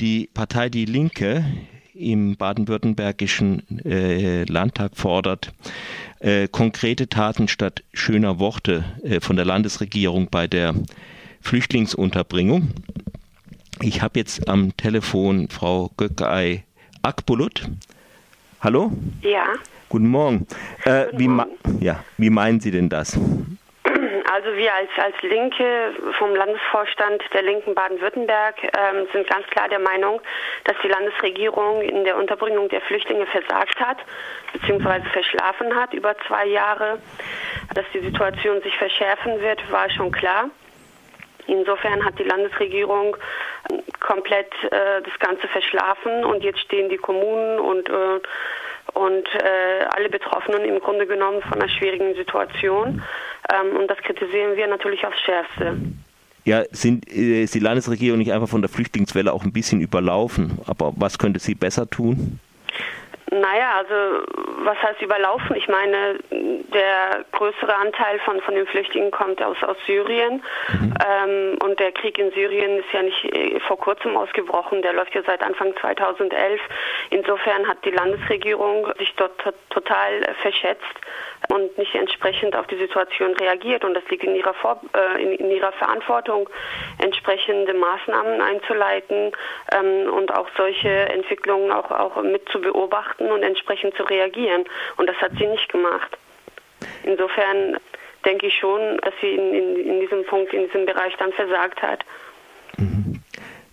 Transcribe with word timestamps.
Die 0.00 0.30
Partei 0.32 0.70
Die 0.70 0.86
Linke 0.86 1.44
im 1.92 2.36
baden-württembergischen 2.36 3.84
äh, 3.84 4.44
Landtag 4.44 4.96
fordert, 4.96 5.52
äh, 6.20 6.48
konkrete 6.48 7.08
Taten 7.08 7.48
statt 7.48 7.82
schöner 7.92 8.38
Worte 8.38 8.84
äh, 9.02 9.20
von 9.20 9.36
der 9.36 9.44
Landesregierung 9.44 10.28
bei 10.30 10.46
der 10.46 10.74
Flüchtlingsunterbringung. 11.42 12.70
Ich 13.82 14.00
habe 14.00 14.18
jetzt 14.18 14.48
am 14.48 14.74
Telefon 14.78 15.50
Frau 15.50 15.90
Göckei 15.98 16.64
Akbulut. 17.02 17.68
Hallo? 18.60 18.92
Ja. 19.20 19.44
Guten 19.90 20.08
Morgen. 20.08 20.46
Äh, 20.84 21.06
Guten 21.06 21.18
wie, 21.18 21.28
Morgen. 21.28 21.50
ja, 21.80 22.02
wie 22.16 22.30
meinen 22.30 22.60
Sie 22.60 22.70
denn 22.70 22.88
das? 22.88 23.18
Also 24.32 24.54
wir 24.56 24.72
als, 24.72 24.90
als 24.96 25.20
Linke 25.22 25.92
vom 26.16 26.36
Landesvorstand 26.36 27.20
der 27.34 27.42
Linken 27.42 27.74
Baden-Württemberg 27.74 28.54
ähm, 28.62 29.08
sind 29.12 29.28
ganz 29.28 29.44
klar 29.48 29.68
der 29.68 29.80
Meinung, 29.80 30.20
dass 30.64 30.76
die 30.84 30.88
Landesregierung 30.88 31.82
in 31.82 32.04
der 32.04 32.16
Unterbringung 32.16 32.68
der 32.68 32.80
Flüchtlinge 32.82 33.26
versagt 33.26 33.80
hat 33.80 33.98
bzw. 34.52 35.02
verschlafen 35.12 35.74
hat 35.74 35.94
über 35.94 36.14
zwei 36.28 36.46
Jahre. 36.46 37.00
Dass 37.74 37.84
die 37.92 37.98
Situation 37.98 38.62
sich 38.62 38.76
verschärfen 38.76 39.40
wird, 39.40 39.68
war 39.72 39.90
schon 39.90 40.12
klar. 40.12 40.48
Insofern 41.48 42.04
hat 42.04 42.16
die 42.20 42.24
Landesregierung 42.24 43.16
komplett 43.98 44.52
äh, 44.70 45.02
das 45.02 45.18
Ganze 45.18 45.48
verschlafen 45.48 46.24
und 46.24 46.44
jetzt 46.44 46.60
stehen 46.60 46.88
die 46.88 46.98
Kommunen 46.98 47.58
und 47.58 47.88
äh, 47.88 48.20
und 49.00 49.26
äh, 49.42 49.84
alle 49.96 50.10
Betroffenen 50.10 50.64
im 50.64 50.78
Grunde 50.78 51.06
genommen 51.06 51.40
von 51.42 51.54
einer 51.54 51.70
schwierigen 51.70 52.14
Situation. 52.14 53.02
Ähm, 53.52 53.76
und 53.76 53.88
das 53.88 53.98
kritisieren 53.98 54.56
wir 54.56 54.66
natürlich 54.66 55.06
aufs 55.06 55.20
Schärfste. 55.20 55.76
Ja, 56.44 56.64
sind, 56.70 57.10
äh, 57.10 57.44
ist 57.44 57.54
die 57.54 57.60
Landesregierung 57.60 58.18
nicht 58.18 58.32
einfach 58.32 58.48
von 58.48 58.60
der 58.60 58.68
Flüchtlingswelle 58.68 59.32
auch 59.32 59.44
ein 59.44 59.52
bisschen 59.52 59.80
überlaufen? 59.80 60.58
Aber 60.66 60.92
was 60.96 61.18
könnte 61.18 61.40
sie 61.40 61.54
besser 61.54 61.88
tun? 61.88 62.40
Naja, 63.30 63.78
also 63.78 64.24
was 64.64 64.76
heißt 64.82 65.00
überlaufen? 65.02 65.54
Ich 65.54 65.68
meine, 65.68 66.18
der 66.30 67.24
größere 67.30 67.74
Anteil 67.76 68.18
von, 68.20 68.40
von 68.40 68.54
den 68.56 68.66
Flüchtlingen 68.66 69.12
kommt 69.12 69.40
aus, 69.40 69.56
aus 69.62 69.76
Syrien. 69.86 70.42
Mhm. 70.72 70.94
Ähm, 71.06 71.58
und 71.62 71.78
der 71.78 71.92
Krieg 71.92 72.18
in 72.18 72.32
Syrien 72.32 72.78
ist 72.78 72.92
ja 72.92 73.02
nicht 73.02 73.24
äh, 73.24 73.60
vor 73.60 73.78
kurzem 73.78 74.16
ausgebrochen, 74.16 74.82
der 74.82 74.94
läuft 74.94 75.14
ja 75.14 75.22
seit 75.22 75.42
Anfang 75.42 75.74
2011. 75.80 76.60
Insofern 77.10 77.68
hat 77.68 77.84
die 77.84 77.90
Landesregierung 77.90 78.92
sich 78.98 79.14
dort 79.14 79.32
total 79.70 80.34
verschätzt 80.42 80.82
und 81.48 81.76
nicht 81.78 81.94
entsprechend 81.94 82.56
auf 82.56 82.66
die 82.66 82.76
Situation 82.76 83.34
reagiert. 83.34 83.84
Und 83.84 83.94
das 83.94 84.04
liegt 84.10 84.24
in 84.24 84.34
ihrer, 84.34 84.54
Vor 84.54 84.80
äh, 84.92 85.22
in, 85.22 85.32
in, 85.34 85.50
ihrer 85.50 85.72
Verantwortung, 85.72 86.48
entsprechende 86.98 87.74
Maßnahmen 87.74 88.40
einzuleiten 88.40 89.32
ähm, 89.72 90.12
und 90.12 90.34
auch 90.34 90.48
solche 90.56 90.88
Entwicklungen 90.88 91.70
auch, 91.70 91.90
auch 91.90 92.20
mit 92.22 92.48
zu 92.48 92.60
beobachten 92.60 93.19
und 93.28 93.42
entsprechend 93.42 93.94
zu 93.96 94.02
reagieren. 94.04 94.64
Und 94.96 95.08
das 95.08 95.16
hat 95.16 95.32
sie 95.38 95.46
nicht 95.46 95.70
gemacht. 95.70 96.16
Insofern 97.04 97.76
denke 98.24 98.46
ich 98.46 98.58
schon, 98.58 98.98
dass 98.98 99.14
sie 99.20 99.32
in, 99.32 99.54
in, 99.54 99.76
in 99.76 100.00
diesem 100.00 100.24
Punkt, 100.24 100.52
in 100.52 100.66
diesem 100.66 100.86
Bereich 100.86 101.14
dann 101.18 101.32
versagt 101.32 101.82
hat. 101.82 102.04
Mhm. 102.76 103.22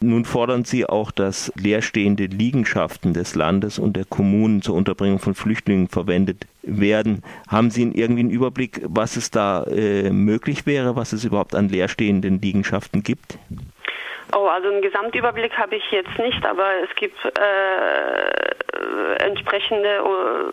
Nun 0.00 0.24
fordern 0.24 0.64
Sie 0.64 0.86
auch, 0.86 1.10
dass 1.10 1.52
leerstehende 1.56 2.26
Liegenschaften 2.26 3.14
des 3.14 3.34
Landes 3.34 3.80
und 3.80 3.96
der 3.96 4.04
Kommunen 4.04 4.62
zur 4.62 4.76
Unterbringung 4.76 5.18
von 5.18 5.34
Flüchtlingen 5.34 5.88
verwendet 5.88 6.46
werden. 6.62 7.24
Haben 7.48 7.70
Sie 7.70 7.82
irgendwie 7.82 8.20
einen 8.20 8.30
Überblick, 8.30 8.80
was 8.84 9.16
es 9.16 9.32
da 9.32 9.64
äh, 9.64 10.10
möglich 10.10 10.66
wäre, 10.66 10.94
was 10.94 11.12
es 11.12 11.24
überhaupt 11.24 11.56
an 11.56 11.68
leerstehenden 11.68 12.40
Liegenschaften 12.40 13.02
gibt? 13.02 13.38
Oh, 14.36 14.46
also 14.46 14.68
einen 14.68 14.82
Gesamtüberblick 14.82 15.56
habe 15.56 15.76
ich 15.76 15.90
jetzt 15.90 16.16
nicht, 16.18 16.44
aber 16.44 16.66
es 16.84 16.94
gibt 16.94 17.16
äh, 17.24 18.67
entsprechende 19.28 19.88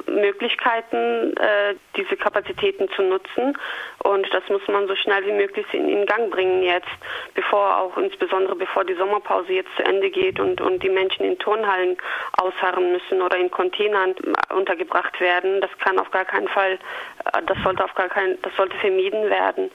äh, 0.07 0.11
Möglichkeiten, 0.11 1.35
äh, 1.37 1.75
diese 1.95 2.15
Kapazitäten 2.15 2.87
zu 2.95 3.01
nutzen. 3.01 3.57
Und 3.99 4.27
das 4.33 4.43
muss 4.49 4.61
man 4.67 4.87
so 4.87 4.95
schnell 4.95 5.25
wie 5.25 5.31
möglich 5.31 5.65
in, 5.73 6.05
Gang 6.05 6.29
bringen 6.29 6.61
jetzt, 6.61 6.87
bevor 7.33 7.77
auch 7.77 7.97
insbesondere 7.97 8.55
bevor 8.55 8.83
die 8.83 8.93
Sommerpause 8.93 9.53
jetzt 9.53 9.69
zu 9.75 9.83
Ende 9.83 10.11
geht 10.11 10.39
und, 10.39 10.61
und 10.61 10.83
die 10.83 10.89
Menschen 10.89 11.25
in 11.25 11.39
Turnhallen 11.39 11.97
ausharren 12.37 12.91
müssen 12.91 13.21
oder 13.21 13.37
in 13.37 13.49
Containern 13.49 14.13
untergebracht 14.55 15.19
werden. 15.19 15.61
Das 15.61 15.71
kann 15.79 15.97
auf 15.97 16.11
gar 16.11 16.25
keinen 16.25 16.47
Fall, 16.47 16.73
äh, 16.73 17.41
das 17.47 17.57
sollte 17.63 17.83
auf 17.83 17.95
gar 17.95 18.09
keinen, 18.09 18.39
das 18.41 18.55
sollte 18.55 18.75
vermieden 18.77 19.29
werden 19.29 19.71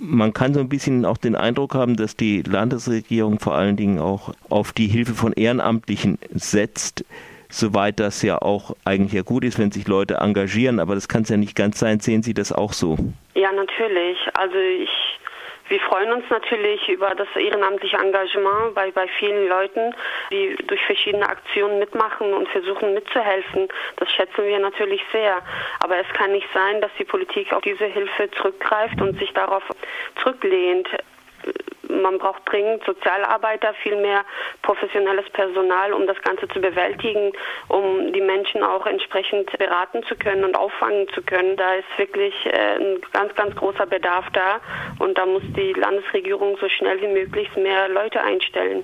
man 0.00 0.32
kann 0.32 0.54
so 0.54 0.60
ein 0.60 0.68
bisschen 0.68 1.04
auch 1.04 1.18
den 1.18 1.36
Eindruck 1.36 1.74
haben, 1.74 1.94
dass 1.94 2.16
die 2.16 2.42
Landesregierung 2.42 3.38
vor 3.38 3.54
allen 3.54 3.76
Dingen 3.76 3.98
auch 3.98 4.32
auf 4.48 4.72
die 4.72 4.86
Hilfe 4.86 5.14
von 5.14 5.34
Ehrenamtlichen 5.34 6.18
setzt, 6.32 7.04
soweit 7.50 8.00
das 8.00 8.22
ja 8.22 8.40
auch 8.40 8.74
eigentlich 8.84 9.12
ja 9.12 9.22
gut 9.22 9.44
ist, 9.44 9.58
wenn 9.58 9.70
sich 9.70 9.86
Leute 9.86 10.14
engagieren, 10.14 10.80
aber 10.80 10.94
das 10.94 11.08
kann 11.08 11.22
es 11.22 11.28
ja 11.28 11.36
nicht 11.36 11.56
ganz 11.56 11.78
sein. 11.78 12.00
Sehen 12.00 12.22
Sie 12.22 12.34
das 12.34 12.52
auch 12.52 12.72
so? 12.72 12.96
Ja, 13.34 13.52
natürlich. 13.52 14.18
Also 14.34 14.56
ich 14.56 14.90
wir 15.70 15.78
freuen 15.78 16.10
uns 16.10 16.24
natürlich 16.28 16.88
über 16.88 17.14
das 17.14 17.28
ehrenamtliche 17.36 17.96
Engagement 17.96 18.74
bei, 18.74 18.90
bei 18.90 19.06
vielen 19.20 19.48
Leuten, 19.48 19.94
die 20.32 20.56
durch 20.66 20.84
verschiedene 20.84 21.28
Aktionen 21.28 21.78
mitmachen 21.78 22.34
und 22.34 22.48
versuchen 22.48 22.92
mitzuhelfen. 22.92 23.68
Das 23.96 24.10
schätzen 24.10 24.46
wir 24.46 24.58
natürlich 24.58 25.00
sehr. 25.12 25.40
Aber 25.78 25.96
es 25.96 26.08
kann 26.14 26.32
nicht 26.32 26.48
sein, 26.52 26.80
dass 26.80 26.90
die 26.98 27.04
Politik 27.04 27.52
auf 27.52 27.62
diese 27.62 27.84
Hilfe 27.84 28.28
zurückgreift 28.32 29.00
und 29.00 29.16
sich 29.20 29.32
darauf 29.32 29.62
zurücklehnt 30.20 30.88
man 32.02 32.18
braucht 32.18 32.42
dringend 32.50 32.84
Sozialarbeiter, 32.84 33.74
viel 33.82 33.96
mehr 33.96 34.24
professionelles 34.62 35.28
Personal, 35.30 35.92
um 35.92 36.06
das 36.06 36.20
Ganze 36.22 36.48
zu 36.48 36.60
bewältigen, 36.60 37.32
um 37.68 38.12
die 38.12 38.20
Menschen 38.20 38.62
auch 38.62 38.86
entsprechend 38.86 39.56
beraten 39.58 40.02
zu 40.04 40.16
können 40.16 40.44
und 40.44 40.56
auffangen 40.56 41.08
zu 41.10 41.22
können. 41.22 41.56
Da 41.56 41.74
ist 41.74 41.98
wirklich 41.98 42.34
äh, 42.46 42.76
ein 42.76 43.00
ganz, 43.12 43.34
ganz 43.34 43.54
großer 43.56 43.86
Bedarf 43.86 44.26
da 44.32 44.60
und 44.98 45.18
da 45.18 45.26
muss 45.26 45.42
die 45.56 45.72
Landesregierung 45.72 46.56
so 46.60 46.68
schnell 46.68 47.00
wie 47.00 47.08
möglich 47.08 47.48
mehr 47.56 47.88
Leute 47.88 48.20
einstellen. 48.22 48.78